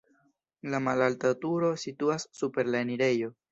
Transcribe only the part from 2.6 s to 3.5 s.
la enirejo.